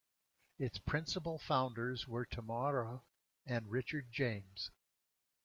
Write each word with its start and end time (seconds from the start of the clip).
Its 0.57 0.79
principal 0.79 1.37
founders 1.37 2.07
were 2.07 2.25
Tamarra 2.25 3.03
and 3.45 3.69
Richard 3.69 4.11
James. 4.11 4.71